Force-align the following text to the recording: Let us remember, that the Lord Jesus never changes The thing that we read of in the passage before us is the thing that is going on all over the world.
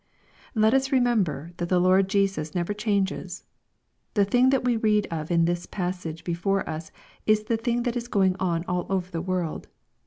Let 0.55 0.73
us 0.73 0.91
remember, 0.91 1.51
that 1.57 1.69
the 1.69 1.79
Lord 1.79 2.09
Jesus 2.09 2.55
never 2.55 2.73
changes 2.73 3.45
The 4.15 4.25
thing 4.25 4.49
that 4.49 4.63
we 4.63 4.75
read 4.75 5.05
of 5.11 5.29
in 5.29 5.45
the 5.45 5.67
passage 5.69 6.23
before 6.23 6.67
us 6.67 6.91
is 7.27 7.43
the 7.43 7.55
thing 7.55 7.83
that 7.83 7.95
is 7.95 8.07
going 8.07 8.35
on 8.39 8.65
all 8.67 8.87
over 8.89 9.11
the 9.11 9.21
world. 9.21 9.67